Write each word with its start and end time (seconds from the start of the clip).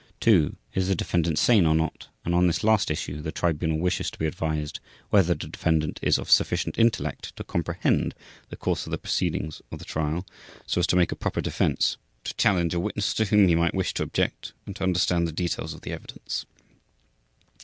2. 0.21 0.55
Is 0.73 0.87
the 0.87 0.95
defendant 0.95 1.37
sane 1.37 1.67
or 1.67 1.75
not, 1.75 2.07
and 2.25 2.33
on 2.33 2.47
this 2.47 2.63
last 2.63 2.89
issue 2.89 3.21
the 3.21 3.31
Tribunal 3.31 3.77
wishes 3.77 4.09
to 4.09 4.17
be 4.17 4.25
advised 4.25 4.79
whether 5.11 5.35
the 5.35 5.47
defendant 5.47 5.99
is 6.01 6.17
of 6.17 6.27
sufficient 6.31 6.79
intellect 6.79 7.35
to 7.35 7.43
comprehend 7.43 8.15
the 8.49 8.55
course 8.57 8.87
of 8.87 8.91
the 8.91 8.97
proceedings 8.97 9.61
of 9.71 9.77
the 9.77 9.85
Trial 9.85 10.25
so 10.65 10.79
as 10.79 10.87
to 10.87 10.95
make 10.95 11.11
a 11.11 11.15
proper 11.15 11.39
defense, 11.39 11.97
to 12.23 12.33
challenge 12.33 12.73
a 12.73 12.79
witness 12.79 13.13
to 13.13 13.25
whom 13.25 13.47
he 13.47 13.53
might 13.53 13.75
wish 13.75 13.93
to 13.93 14.01
object 14.01 14.53
and 14.65 14.75
to 14.77 14.83
understand 14.83 15.27
the 15.27 15.31
details 15.31 15.75
of 15.75 15.81
the 15.81 15.93
evidence. 15.93 16.47